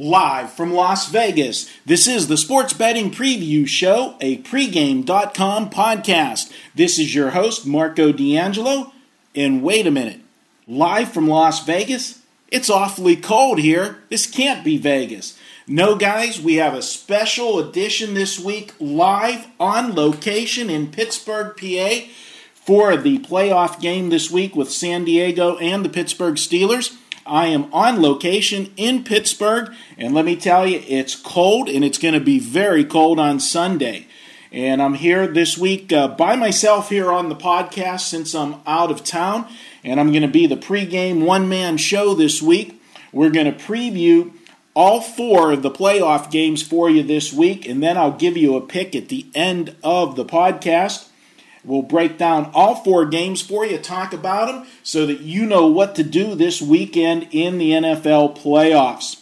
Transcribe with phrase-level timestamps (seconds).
[0.00, 6.52] Live from Las Vegas, this is the Sports Betting Preview Show, a pregame.com podcast.
[6.72, 8.92] This is your host, Marco D'Angelo.
[9.34, 10.20] And wait a minute,
[10.68, 12.22] live from Las Vegas?
[12.46, 13.98] It's awfully cold here.
[14.08, 15.36] This can't be Vegas.
[15.66, 22.08] No, guys, we have a special edition this week, live on location in Pittsburgh, PA,
[22.54, 26.96] for the playoff game this week with San Diego and the Pittsburgh Steelers.
[27.28, 31.98] I am on location in Pittsburgh, and let me tell you, it's cold and it's
[31.98, 34.06] going to be very cold on Sunday.
[34.50, 38.90] And I'm here this week uh, by myself here on the podcast since I'm out
[38.90, 39.46] of town,
[39.84, 42.80] and I'm going to be the pregame one man show this week.
[43.12, 44.32] We're going to preview
[44.74, 48.56] all four of the playoff games for you this week, and then I'll give you
[48.56, 51.07] a pick at the end of the podcast.
[51.68, 55.66] We'll break down all four games for you, talk about them, so that you know
[55.66, 59.20] what to do this weekend in the NFL playoffs.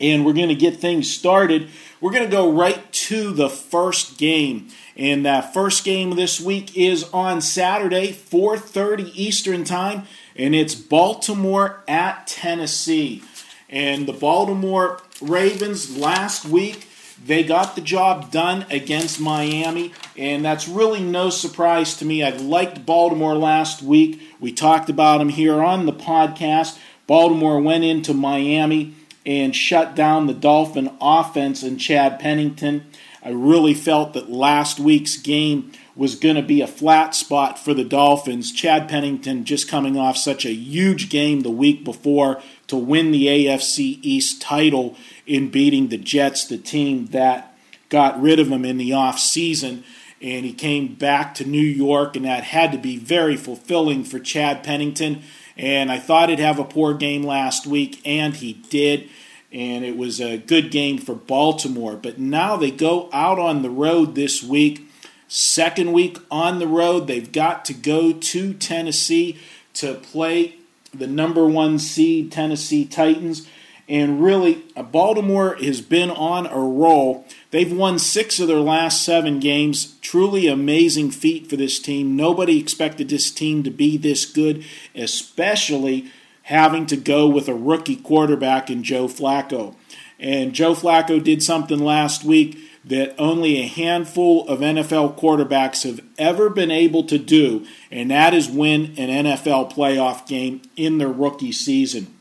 [0.00, 1.70] And we're going to get things started.
[2.00, 4.68] We're going to go right to the first game.
[4.96, 10.04] And that first game this week is on Saturday, 4:30 Eastern Time,
[10.36, 13.24] and it's Baltimore at Tennessee.
[13.68, 16.86] And the Baltimore Ravens last week
[17.24, 22.22] they got the job done against Miami, and that's really no surprise to me.
[22.22, 24.20] I liked Baltimore last week.
[24.40, 26.78] We talked about them here on the podcast.
[27.06, 28.94] Baltimore went into Miami
[29.24, 32.86] and shut down the Dolphin offense and Chad Pennington.
[33.22, 37.72] I really felt that last week's game was going to be a flat spot for
[37.72, 38.52] the Dolphins.
[38.52, 43.26] Chad Pennington just coming off such a huge game the week before to win the
[43.26, 47.56] AFC East title in beating the Jets, the team that
[47.88, 49.84] got rid of him in the off season.
[50.20, 54.18] And he came back to New York, and that had to be very fulfilling for
[54.18, 55.22] Chad Pennington.
[55.56, 59.08] And I thought he'd have a poor game last week, and he did.
[59.52, 61.96] And it was a good game for Baltimore.
[61.96, 64.88] But now they go out on the road this week.
[65.28, 69.38] Second week on the road, they've got to go to Tennessee
[69.74, 70.56] to play
[70.92, 73.46] the number one seed Tennessee Titans.
[73.88, 77.26] And really, uh, Baltimore has been on a roll.
[77.50, 79.96] They've won six of their last seven games.
[80.00, 82.16] Truly amazing feat for this team.
[82.16, 86.10] Nobody expected this team to be this good, especially
[86.44, 89.74] having to go with a rookie quarterback in Joe Flacco.
[90.18, 96.00] And Joe Flacco did something last week that only a handful of NFL quarterbacks have
[96.18, 101.08] ever been able to do, and that is win an NFL playoff game in their
[101.08, 102.13] rookie season.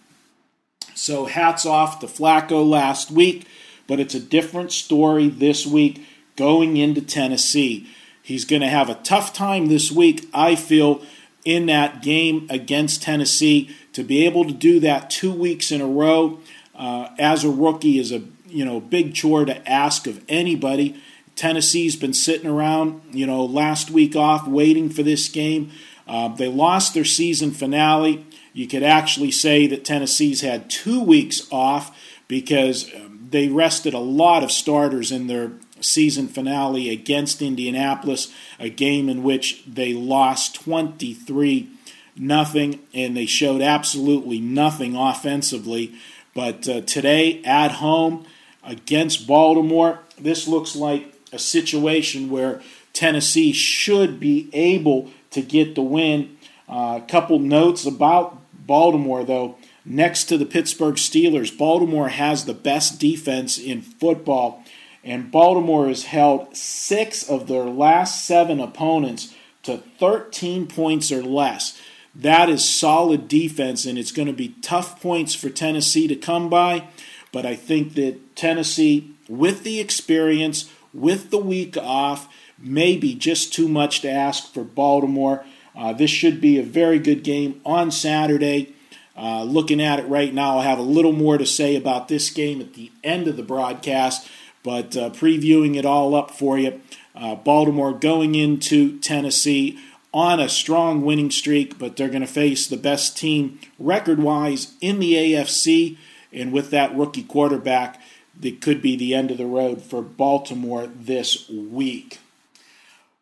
[0.96, 3.48] So hats off to Flacco last week,
[3.88, 6.06] but it's a different story this week
[6.36, 7.88] going into Tennessee.
[8.22, 11.02] He's going to have a tough time this week, I feel,
[11.44, 13.76] in that game against Tennessee.
[13.94, 16.40] To be able to do that two weeks in a row
[16.74, 21.02] uh, as a rookie is a you know big chore to ask of anybody.
[21.36, 25.72] Tennessee's been sitting around, you know, last week off waiting for this game.
[26.08, 28.26] Uh, they lost their season finale.
[28.54, 31.98] You could actually say that Tennessee's had two weeks off
[32.28, 38.70] because um, they rested a lot of starters in their season finale against Indianapolis, a
[38.70, 41.70] game in which they lost 23
[42.16, 45.94] nothing and they showed absolutely nothing offensively.
[46.34, 48.26] But uh, today at home
[48.64, 52.62] against Baltimore, this looks like a situation where
[52.94, 56.38] Tennessee should be able to get the win.
[56.70, 62.54] Uh, a couple notes about Baltimore, though, next to the Pittsburgh Steelers, Baltimore has the
[62.54, 64.64] best defense in football,
[65.04, 71.80] and Baltimore has held six of their last seven opponents to 13 points or less.
[72.16, 76.50] That is solid defense, and it's going to be tough points for Tennessee to come
[76.50, 76.88] by.
[77.32, 82.28] But I think that Tennessee, with the experience, with the week off,
[82.60, 85.44] may be just too much to ask for Baltimore.
[85.76, 88.74] Uh, this should be a very good game on Saturday.
[89.16, 92.30] Uh, looking at it right now, I'll have a little more to say about this
[92.30, 94.28] game at the end of the broadcast,
[94.64, 96.82] but uh, previewing it all up for you.
[97.16, 99.80] Uh, Baltimore going into Tennessee
[100.14, 104.76] on a strong winning streak, but they're going to face the best team record wise
[104.80, 105.98] in the AFC.
[106.32, 108.00] And with that rookie quarterback,
[108.42, 112.20] it could be the end of the road for Baltimore this week.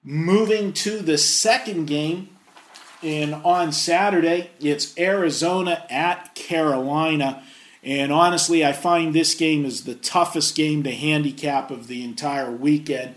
[0.04, 2.30] Moving to the second game,
[3.04, 7.44] and on Saturday, it's Arizona at Carolina.
[7.84, 12.52] And honestly, I find this game is the toughest game to handicap of the entire
[12.52, 13.16] weekend.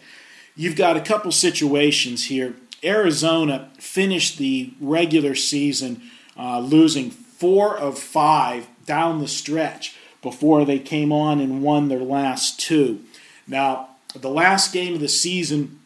[0.56, 2.54] You've got a couple situations here.
[2.82, 6.02] Arizona finished the regular season
[6.38, 9.96] uh, losing four of five down the stretch.
[10.22, 13.00] before they came on and won their last two.
[13.46, 15.78] Now, the last game of the season,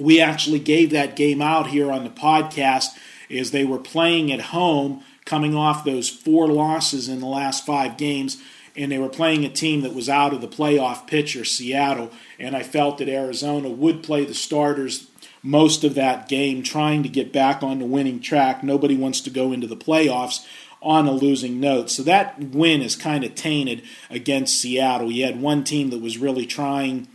[0.00, 2.86] we actually gave that game out here on the podcast
[3.30, 7.96] as they were playing at home, coming off those four losses in the last five
[7.96, 8.42] games
[8.76, 12.10] and they were playing a team that was out of the playoff picture, Seattle.
[12.38, 15.08] And I felt that Arizona would play the starters
[15.42, 18.62] most of that game, trying to get back on the winning track.
[18.62, 20.46] Nobody wants to go into the playoffs
[20.82, 21.90] on a losing note.
[21.90, 25.10] So that win is kind of tainted against Seattle.
[25.10, 27.08] You had one team that was really trying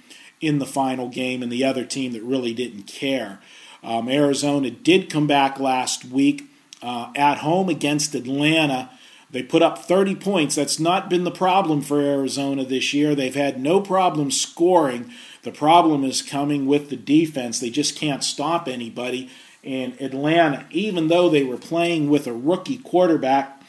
[0.45, 3.39] in the final game, and the other team that really didn't care.
[3.83, 6.50] Um, Arizona did come back last week
[6.81, 8.89] uh, at home against Atlanta
[9.36, 10.56] they put up 30 points.
[10.56, 13.15] That's not been the problem for Arizona this year.
[13.15, 15.12] They've had no problem scoring.
[15.44, 17.59] The problem is coming with the defense.
[17.59, 19.30] They just can't stop anybody.
[19.62, 23.62] And Atlanta, even though they were playing with a rookie quarterback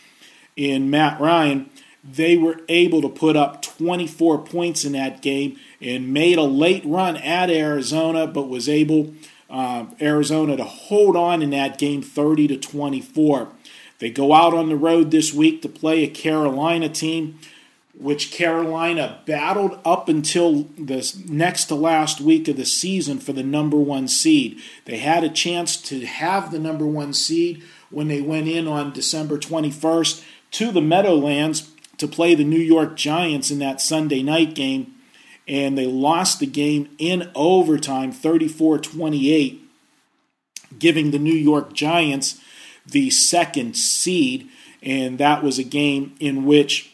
[0.54, 1.68] in Matt Ryan,
[2.12, 6.82] they were able to put up 24 points in that game and made a late
[6.84, 9.14] run at Arizona, but was able
[9.50, 13.48] uh, Arizona to hold on in that game 30 to 24.
[13.98, 17.38] They go out on the road this week to play a Carolina team,
[17.98, 23.42] which Carolina battled up until the next to last week of the season for the
[23.42, 24.60] number one seed.
[24.84, 28.92] They had a chance to have the number one seed when they went in on
[28.92, 34.54] December 21st to the Meadowlands to play the New York Giants in that Sunday night
[34.54, 34.94] game,
[35.48, 39.60] and they lost the game in overtime 34 28,
[40.78, 42.40] giving the New York Giants
[42.86, 44.48] the second seed,
[44.82, 46.92] and that was a game in which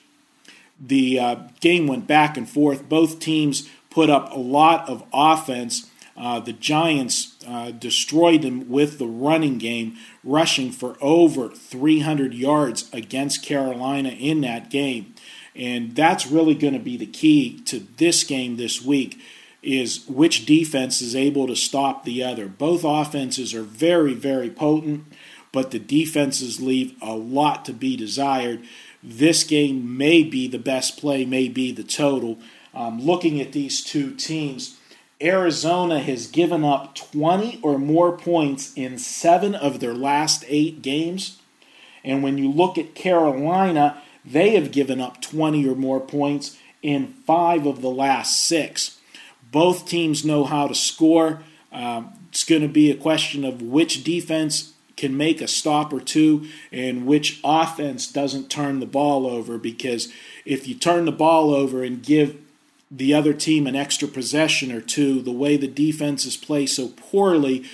[0.81, 2.89] the uh, game went back and forth.
[2.89, 5.91] Both teams put up a lot of offense.
[6.17, 12.89] Uh, the Giants uh, destroyed them with the running game, rushing for over 300 yards
[12.93, 15.15] against Carolina in that game.
[15.55, 19.21] And that's really going to be the key to this game this week
[19.63, 22.49] is which defense is able to stop the other.
[22.49, 25.05] Both offenses are very, very potent
[25.53, 28.65] but the defenses leave a lot to be desired.
[29.03, 32.39] This game may be the best play, may be the total.
[32.75, 34.79] Um, looking at these two teams,
[35.23, 41.39] Arizona has given up 20 or more points in seven of their last eight games.
[42.05, 47.15] And when you look at Carolina, they have given up 20 or more points in
[47.27, 48.99] five of the last six.
[49.51, 51.43] Both teams know how to score.
[51.71, 56.01] Um, it's going to be a question of which defense can make a stop or
[56.01, 60.13] two and which offense doesn't turn the ball over because
[60.45, 62.39] if you turn the ball over and give
[62.95, 67.65] the other team an extra possession or two, the way the defenses play so poorly,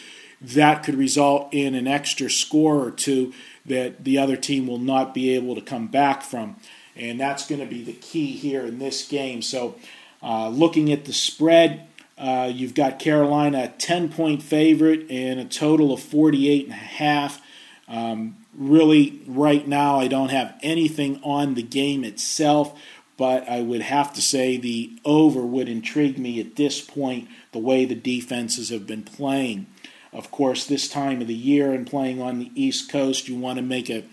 [0.40, 3.32] that could result in an extra score or two
[3.66, 6.56] that the other team will not be able to come back from.
[6.94, 9.42] And that's going to be the key here in this game.
[9.42, 9.74] So,
[10.22, 11.86] uh, looking at the spread,
[12.16, 16.76] uh, you've got Carolina a 10 point favorite and a total of 48 and a
[16.76, 17.40] half.
[17.88, 22.78] Um, really, right now, I don't have anything on the game itself,
[23.18, 27.58] but I would have to say the over would intrigue me at this point, the
[27.58, 29.66] way the defenses have been playing.
[30.12, 33.56] Of course, this time of the year and playing on the East Coast, you want
[33.58, 34.04] to make a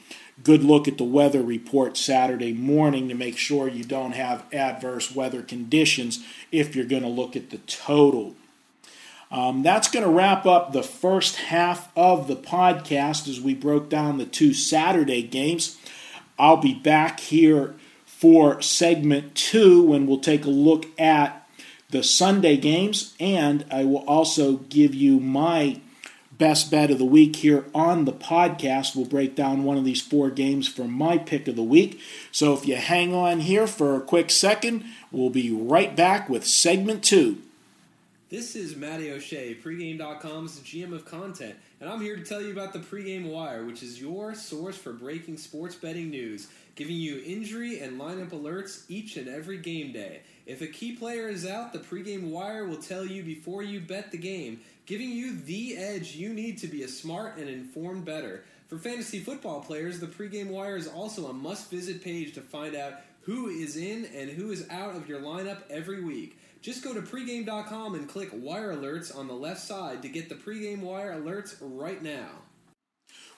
[0.44, 5.16] good look at the weather report Saturday morning to make sure you don't have adverse
[5.16, 8.36] weather conditions if you're going to look at the total.
[9.32, 13.88] Um, that's going to wrap up the first half of the podcast as we broke
[13.88, 15.78] down the two Saturday games.
[16.38, 17.76] I'll be back here
[18.18, 21.48] for segment two when we'll take a look at
[21.90, 25.82] the Sunday games, and I will also give you my
[26.38, 28.96] best bet of the week here on the podcast.
[28.96, 32.00] We'll break down one of these four games for my pick of the week.
[32.32, 36.46] So if you hang on here for a quick second, we'll be right back with
[36.46, 37.42] segment two.
[38.30, 42.74] This is Matty O'Shea, pregame.com's GM of content, and I'm here to tell you about
[42.74, 47.80] the Pregame Wire, which is your source for breaking sports betting news, giving you injury
[47.80, 50.22] and lineup alerts each and every game day.
[50.48, 54.10] If a key player is out, the Pregame Wire will tell you before you bet
[54.12, 58.44] the game giving you the edge you need to be a smart and informed bettor.
[58.68, 62.76] For fantasy football players, the pregame wire is also a must visit page to find
[62.76, 66.40] out who is in and who is out of your lineup every week.
[66.66, 70.36] Just go to pregame.com and click wire alerts on the left side to get the
[70.36, 72.30] pregame wire alerts right now.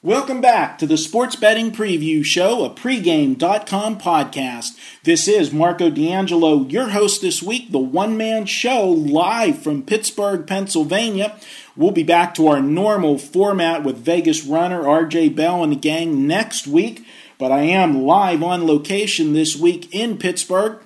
[0.01, 4.77] Welcome back to the Sports Betting Preview Show, a pregame.com podcast.
[5.03, 10.47] This is Marco D'Angelo, your host this week, the one man show live from Pittsburgh,
[10.47, 11.37] Pennsylvania.
[11.75, 16.27] We'll be back to our normal format with Vegas runner RJ Bell and the gang
[16.27, 17.05] next week.
[17.37, 20.79] but I am live on location this week in Pittsburgh,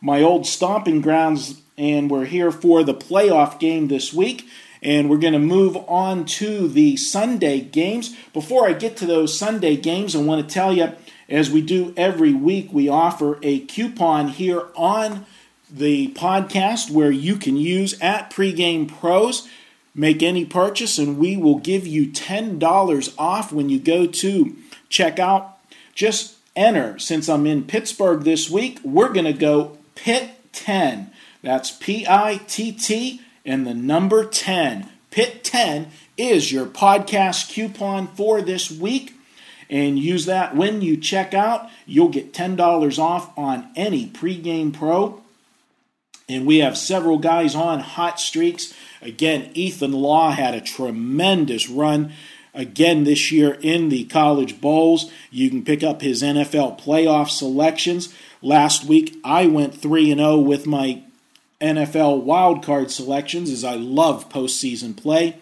[0.00, 4.48] my old stomping grounds, and we're here for the playoff game this week.
[4.80, 8.14] And we're going to move on to the Sunday games.
[8.32, 10.92] Before I get to those Sunday games, I want to tell you,
[11.28, 15.26] as we do every week, we offer a coupon here on
[15.70, 19.48] the podcast where you can use at Pregame Pros.
[19.94, 24.56] Make any purchase, and we will give you $10 off when you go to
[24.88, 25.58] check out.
[25.92, 26.98] Just enter.
[26.98, 31.10] Since I'm in Pittsburgh this week, we're going to go Pitt 10.
[31.42, 34.88] That's P I T T and the number 10.
[35.10, 39.14] Pitt 10 is your podcast coupon for this week.
[39.68, 41.68] And use that when you check out.
[41.84, 45.20] You'll get $10 off on any pregame pro.
[46.28, 48.72] And we have several guys on hot streaks.
[49.02, 52.12] Again, Ethan Law had a tremendous run
[52.54, 55.10] again this year in the college bowls.
[55.30, 58.14] You can pick up his NFL playoff selections.
[58.40, 61.02] Last week, I went 3 and 0 with my
[61.60, 65.36] NFL wildcard selections as I love postseason play.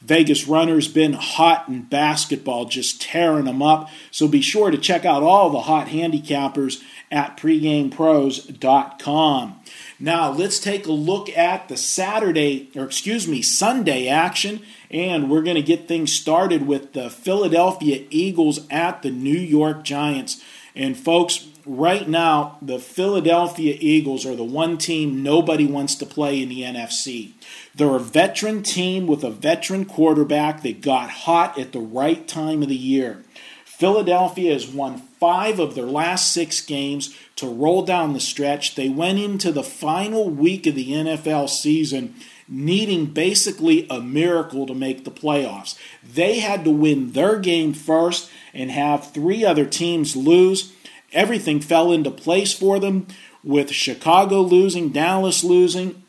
[0.00, 3.90] Vegas Runner's been hot in basketball, just tearing them up.
[4.10, 9.60] So be sure to check out all the hot handicappers at pregamepros.com.
[10.00, 15.42] Now, let's take a look at the Saturday, or excuse me, Sunday action, and we're
[15.42, 20.40] going to get things started with the Philadelphia Eagles at the New York Giants.
[20.76, 26.42] And, folks, right now, the Philadelphia Eagles are the one team nobody wants to play
[26.42, 27.32] in the NFC.
[27.74, 32.62] They're a veteran team with a veteran quarterback that got hot at the right time
[32.62, 33.22] of the year.
[33.64, 38.74] Philadelphia has won five of their last six games to roll down the stretch.
[38.74, 42.14] They went into the final week of the NFL season
[42.48, 45.78] needing basically a miracle to make the playoffs.
[46.02, 50.72] They had to win their game first and have three other teams lose.
[51.12, 53.06] Everything fell into place for them
[53.42, 56.02] with Chicago losing, Dallas losing,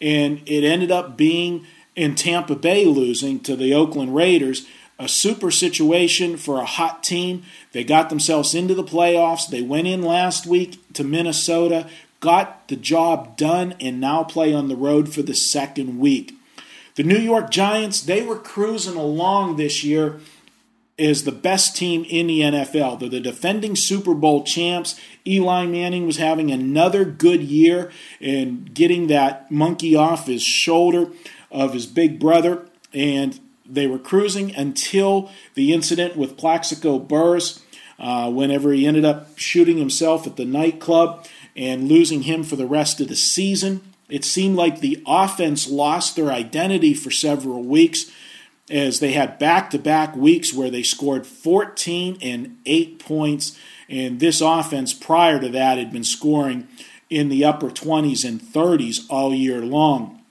[0.00, 4.66] and it ended up being in Tampa Bay losing to the Oakland Raiders
[4.98, 7.42] a super situation for a hot team.
[7.72, 9.48] They got themselves into the playoffs.
[9.48, 11.88] They went in last week to Minnesota,
[12.20, 16.34] got the job done, and now play on the road for the second week.
[16.94, 20.20] The New York Giants, they were cruising along this year
[20.98, 23.00] as the best team in the NFL.
[23.00, 24.98] They're the defending Super Bowl champs.
[25.26, 31.08] Eli Manning was having another good year and getting that monkey off his shoulder
[31.50, 32.66] of his big brother.
[32.92, 37.64] And they were cruising until the incident with Plaxico Burress,
[37.98, 42.66] uh, whenever he ended up shooting himself at the nightclub and losing him for the
[42.66, 43.80] rest of the season.
[44.08, 48.10] It seemed like the offense lost their identity for several weeks
[48.70, 53.58] as they had back to back weeks where they scored 14 and 8 points.
[53.88, 56.68] And this offense prior to that had been scoring
[57.10, 60.22] in the upper 20s and 30s all year long.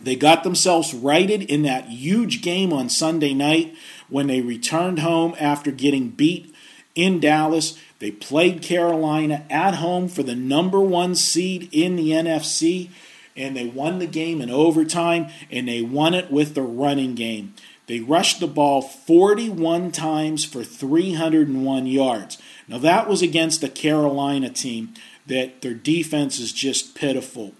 [0.00, 3.74] They got themselves righted in that huge game on Sunday night
[4.08, 6.54] when they returned home after getting beat
[6.94, 7.78] in Dallas.
[7.98, 12.90] They played Carolina at home for the number one seed in the NFC,
[13.38, 17.54] and they won the game in overtime, and they won it with the running game.
[17.86, 22.36] They rushed the ball 41 times for 301 yards.
[22.66, 24.92] Now, that was against a Carolina team
[25.26, 27.54] that their defense is just pitiful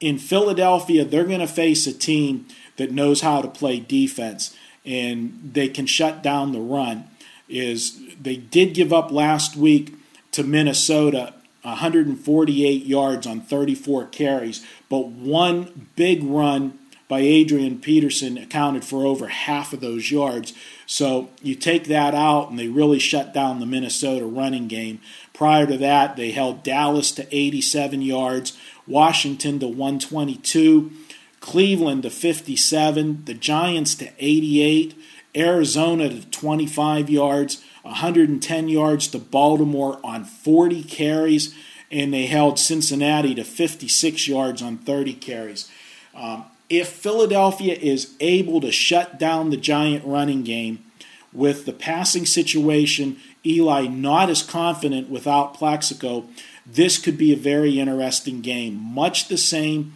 [0.00, 5.50] in Philadelphia, they're going to face a team that knows how to play defense and
[5.52, 7.04] they can shut down the run.
[7.48, 9.94] Is they did give up last week
[10.32, 18.84] to Minnesota 148 yards on 34 carries, but one big run by Adrian Peterson accounted
[18.84, 20.52] for over half of those yards.
[20.86, 25.00] So you take that out, and they really shut down the Minnesota running game.
[25.32, 30.92] Prior to that, they held Dallas to 87 yards, Washington to 122,
[31.40, 34.94] Cleveland to 57, the Giants to 88,
[35.34, 41.54] Arizona to 25 yards, 110 yards to Baltimore on 40 carries,
[41.90, 45.70] and they held Cincinnati to 56 yards on 30 carries.
[46.14, 50.84] Um, if Philadelphia is able to shut down the Giant running game
[51.32, 56.26] with the passing situation, Eli not as confident without Plaxico,
[56.66, 58.74] this could be a very interesting game.
[58.74, 59.94] Much the same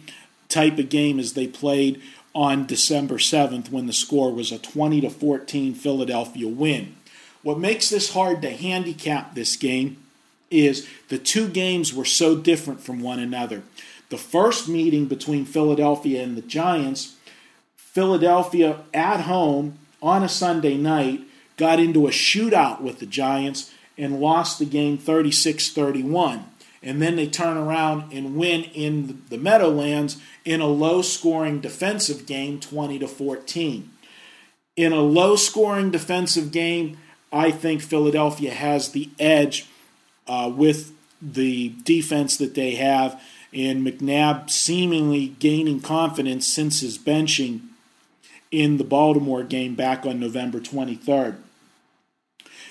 [0.49, 2.01] type of game as they played
[2.33, 6.95] on December 7th when the score was a 20 to 14 Philadelphia win.
[7.43, 9.97] What makes this hard to handicap this game
[10.49, 13.63] is the two games were so different from one another.
[14.09, 17.15] The first meeting between Philadelphia and the Giants,
[17.75, 21.21] Philadelphia at home on a Sunday night
[21.57, 26.45] got into a shootout with the Giants and lost the game 36 31.
[26.81, 32.25] And then they turn around and win in the Meadowlands in a low scoring defensive
[32.25, 33.89] game 20 to 14.
[34.75, 36.97] In a low scoring defensive game,
[37.33, 39.67] I think Philadelphia has the edge
[40.27, 43.19] uh, with the defense that they have,
[43.51, 47.61] and McNabb seemingly gaining confidence since his benching
[48.51, 51.37] in the Baltimore game back on November 23rd.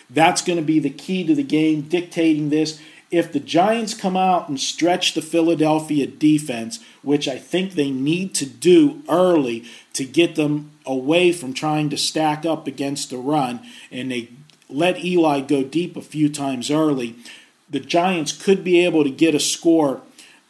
[0.09, 2.81] That's going to be the key to the game, dictating this.
[3.11, 8.35] If the Giants come out and stretch the Philadelphia defense, which I think they need
[8.37, 9.64] to do early
[9.95, 14.31] to get them away from trying to stack up against the run, and they
[14.74, 17.16] let Eli go deep a few times early,
[17.68, 20.02] the Giants could be able to get a score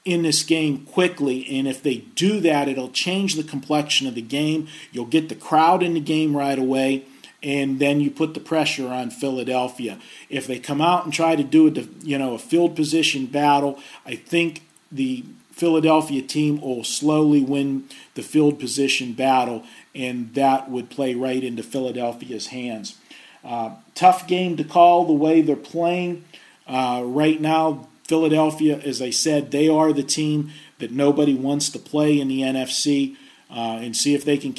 [0.05, 1.47] in this game quickly.
[1.49, 4.69] And if they do that, it'll change the complexion of the game.
[4.91, 7.05] You'll get the crowd in the game right away.
[7.43, 9.99] And then you put the pressure on Philadelphia.
[10.29, 13.79] If they come out and try to do a, you know, a field position battle,
[14.07, 14.63] I think
[14.93, 19.65] the Philadelphia team will slowly win the field position battle,
[19.95, 22.99] and that would play right into Philadelphia's hands.
[23.45, 26.25] Uh, tough game to call the way they're playing.
[26.67, 31.79] Uh, right now, Philadelphia, as I said, they are the team that nobody wants to
[31.79, 33.17] play in the NFC
[33.51, 34.55] uh, and see if they can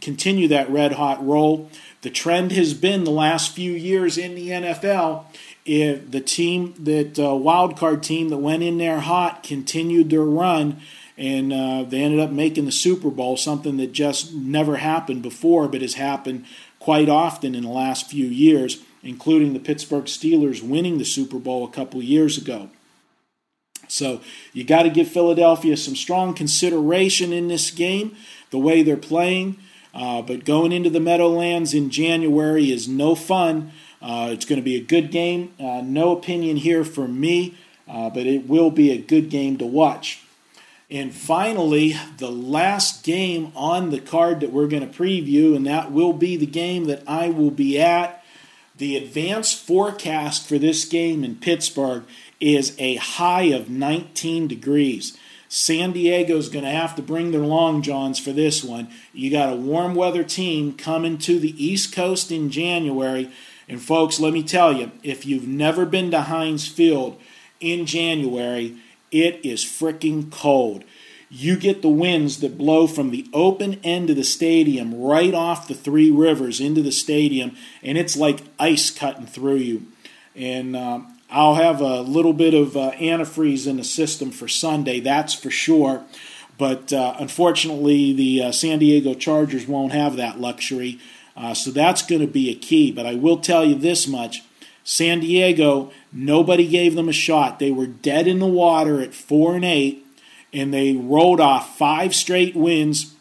[0.00, 1.70] continue that red hot roll.
[2.02, 5.24] The trend has been the last few years in the NFL.
[5.64, 10.22] If the team that uh, wild card team that went in there hot continued their
[10.22, 10.80] run,
[11.18, 15.66] and uh, they ended up making the Super Bowl, something that just never happened before,
[15.66, 16.44] but has happened
[16.86, 21.64] quite often in the last few years including the Pittsburgh Steelers winning the Super Bowl
[21.64, 22.70] a couple years ago.
[23.88, 24.20] So
[24.52, 28.14] you got to give Philadelphia some strong consideration in this game,
[28.50, 29.58] the way they're playing.
[29.92, 33.72] Uh, but going into the Meadowlands in January is no fun.
[34.00, 35.54] Uh, it's going to be a good game.
[35.58, 37.56] Uh, no opinion here from me,
[37.88, 40.22] uh, but it will be a good game to watch.
[40.90, 45.90] And finally, the last game on the card that we're going to preview, and that
[45.90, 48.22] will be the game that I will be at
[48.76, 52.04] the advanced forecast for this game in Pittsburgh
[52.40, 55.16] is a high of 19 degrees.
[55.48, 58.88] San Diego's going to have to bring their long johns for this one.
[59.14, 63.30] You got a warm weather team coming to the East Coast in January.
[63.68, 67.18] And folks, let me tell you, if you've never been to Heinz Field
[67.60, 68.76] in January,
[69.10, 70.84] it is freaking cold
[71.28, 75.68] you get the winds that blow from the open end of the stadium right off
[75.68, 79.86] the three rivers into the stadium, and it's like ice cutting through you.
[80.34, 85.00] And uh, I'll have a little bit of uh, antifreeze in the system for Sunday,
[85.00, 86.04] that's for sure.
[86.58, 91.00] But uh, unfortunately, the uh, San Diego Chargers won't have that luxury.
[91.36, 92.90] Uh, so that's going to be a key.
[92.92, 94.42] But I will tell you this much
[94.86, 97.58] San Diego, nobody gave them a shot.
[97.58, 100.06] They were dead in the water at 4 and 8
[100.56, 103.14] and they rolled off five straight wins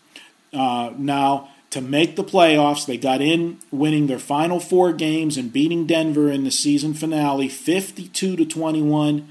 [0.54, 2.86] uh, now to make the playoffs.
[2.86, 7.50] They got in winning their final four games and beating Denver in the season finale
[7.50, 9.28] 52 to 21.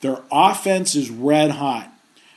[0.00, 1.93] Their offense is red hot.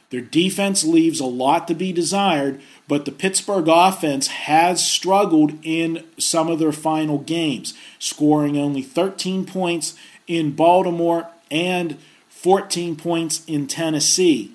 [0.09, 6.05] Their defense leaves a lot to be desired, but the Pittsburgh offense has struggled in
[6.17, 11.97] some of their final games, scoring only 13 points in Baltimore and
[12.29, 14.51] 14 points in Tennessee.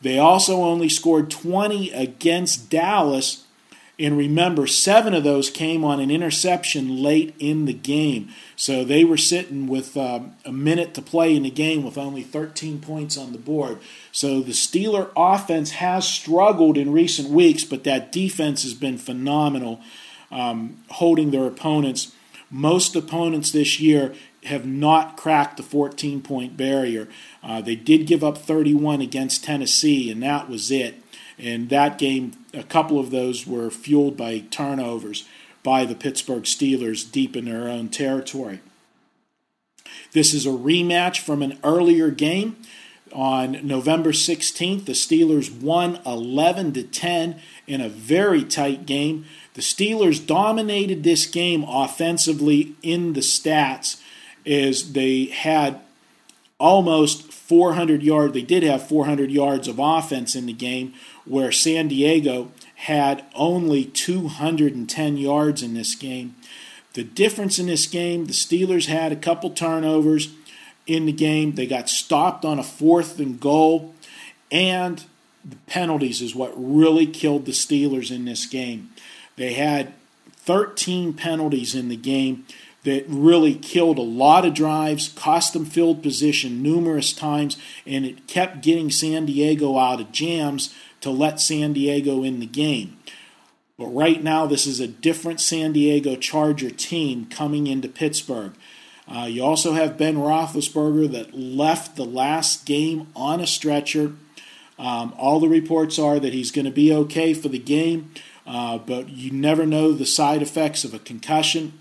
[0.00, 3.44] They also only scored 20 against Dallas.
[3.98, 8.28] And remember, seven of those came on an interception late in the game.
[8.54, 12.22] So they were sitting with um, a minute to play in the game with only
[12.22, 13.78] 13 points on the board.
[14.16, 19.82] So the Steeler offense has struggled in recent weeks, but that defense has been phenomenal,
[20.30, 22.12] um, holding their opponents.
[22.50, 27.08] Most opponents this year have not cracked the 14 point barrier.
[27.42, 30.94] Uh, they did give up 31 against Tennessee, and that was it.
[31.38, 35.28] And that game, a couple of those were fueled by turnovers
[35.62, 38.60] by the Pittsburgh Steelers deep in their own territory.
[40.12, 42.56] This is a rematch from an earlier game.
[43.12, 49.24] On November 16th, the Steelers won 11 to 10 in a very tight game.
[49.54, 54.00] The Steelers dominated this game offensively in the stats
[54.44, 55.80] is they had
[56.58, 58.34] almost 400 yards.
[58.34, 63.84] They did have 400 yards of offense in the game, where San Diego had only
[63.84, 66.34] 210 yards in this game.
[66.94, 70.30] The difference in this game, the Steelers had a couple turnovers
[70.86, 71.52] in the game.
[71.52, 73.94] They got stopped on a fourth and goal,
[74.50, 75.04] and
[75.44, 78.90] the penalties is what really killed the Steelers in this game.
[79.36, 79.92] They had
[80.32, 82.46] 13 penalties in the game
[82.84, 88.28] that really killed a lot of drives, cost them field position numerous times, and it
[88.28, 92.96] kept getting San Diego out of jams to let San Diego in the game.
[93.76, 98.54] But right now, this is a different San Diego Charger team coming into Pittsburgh.
[99.08, 104.12] Uh, you also have Ben Roethlisberger that left the last game on a stretcher.
[104.78, 108.12] Um, all the reports are that he's going to be okay for the game,
[108.46, 111.72] uh, but you never know the side effects of a concussion.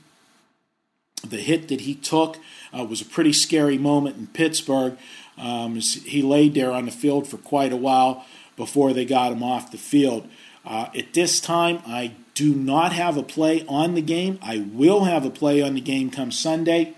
[1.27, 2.37] The hit that he took
[2.77, 4.97] uh, was a pretty scary moment in Pittsburgh.
[5.37, 9.43] Um, he laid there on the field for quite a while before they got him
[9.43, 10.27] off the field.
[10.65, 14.39] Uh, at this time, I do not have a play on the game.
[14.41, 16.93] I will have a play on the game come Sunday.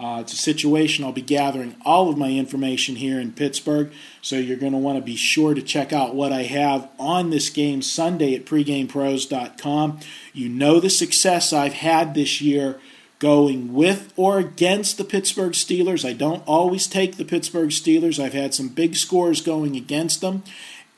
[0.00, 4.36] Uh, it's a situation I'll be gathering all of my information here in Pittsburgh, so
[4.36, 7.50] you're going to want to be sure to check out what I have on this
[7.50, 10.00] game Sunday at pregamepros.com.
[10.32, 12.80] You know the success I've had this year
[13.18, 16.08] going with or against the Pittsburgh Steelers.
[16.08, 18.18] I don't always take the Pittsburgh Steelers.
[18.18, 20.44] I've had some big scores going against them,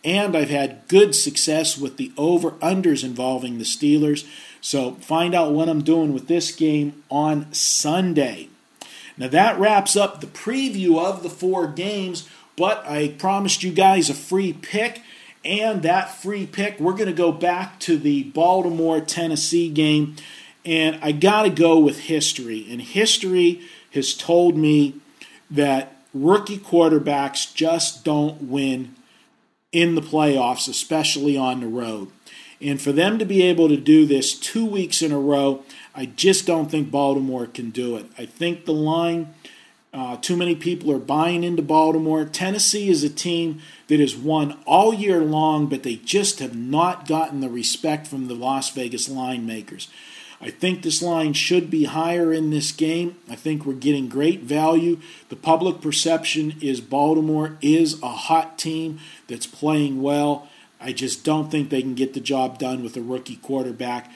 [0.05, 4.25] and I've had good success with the over unders involving the Steelers.
[4.61, 8.49] So find out what I'm doing with this game on Sunday.
[9.17, 14.11] Now that wraps up the preview of the four games, but I promised you guys
[14.11, 15.03] a free pick.
[15.45, 20.15] And that free pick, we're going to go back to the Baltimore Tennessee game.
[20.65, 22.67] And I got to go with history.
[22.71, 24.95] And history has told me
[25.51, 28.95] that rookie quarterbacks just don't win
[29.73, 32.09] in the playoffs, especially on the road.
[32.61, 36.07] And for them to be able to do this two weeks in a row, I
[36.07, 38.07] just don't think Baltimore can do it.
[38.17, 39.35] I think the line,
[39.93, 42.25] uh, too many people are buying into Baltimore.
[42.25, 47.07] Tennessee is a team that has won all year long, but they just have not
[47.07, 49.89] gotten the respect from the Las Vegas line makers.
[50.41, 53.17] I think this line should be higher in this game.
[53.31, 54.99] I think we're getting great value.
[55.29, 60.49] The public perception is Baltimore is a hot team that's playing well.
[60.81, 64.11] I just don't think they can get the job done with a rookie quarterback.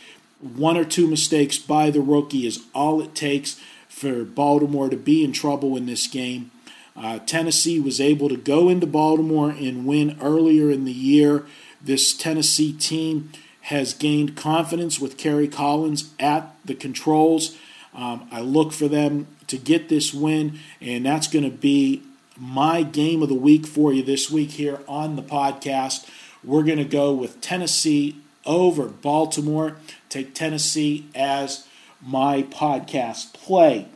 [0.55, 5.25] One or two mistakes by the rookie is all it takes for Baltimore to be
[5.25, 6.51] in trouble in this game.
[6.97, 11.45] Uh, Tennessee was able to go into Baltimore and win earlier in the year.
[11.83, 13.31] This Tennessee team
[13.63, 17.57] has gained confidence with Kerry Collins at the controls.
[17.95, 22.03] Um, I look for them to get this win, and that's going to be
[22.39, 26.09] my game of the week for you this week here on the podcast.
[26.45, 29.77] We're going to go with Tennessee over Baltimore.
[30.17, 31.67] Take Tennessee as
[32.01, 33.87] my podcast play.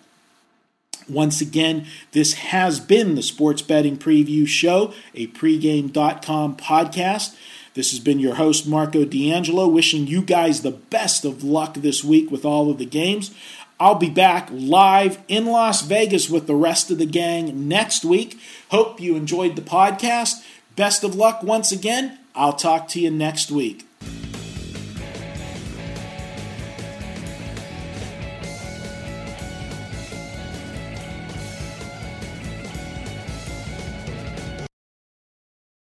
[1.08, 7.34] Once again, this has been the Sports Betting Preview Show, a pregame.com podcast.
[7.72, 12.04] This has been your host, Marco D'Angelo, wishing you guys the best of luck this
[12.04, 13.34] week with all of the games.
[13.80, 18.38] I'll be back live in Las Vegas with the rest of the gang next week.
[18.70, 20.44] Hope you enjoyed the podcast.
[20.76, 22.18] Best of luck once again.
[22.34, 23.86] I'll talk to you next week.